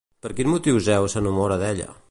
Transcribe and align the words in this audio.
Per 0.25 0.29
quin 0.39 0.49
motiu 0.53 0.81
Zeus 0.87 1.17
s'enamora 1.17 1.63
d'ella? 1.65 1.91